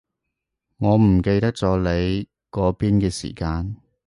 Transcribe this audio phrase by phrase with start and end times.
[0.79, 3.77] 我唔記得咗你嗰邊嘅時間